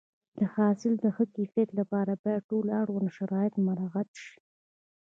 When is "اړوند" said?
2.81-3.07